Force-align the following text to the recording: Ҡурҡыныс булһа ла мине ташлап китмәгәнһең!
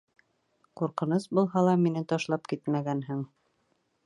Ҡурҡыныс 0.79 1.29
булһа 1.39 1.65
ла 1.69 1.75
мине 1.83 2.05
ташлап 2.13 2.53
китмәгәнһең! 2.55 3.23